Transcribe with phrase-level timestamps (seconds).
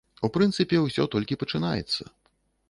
[0.27, 2.01] У прынцыпе, усё толькі пачынаецца.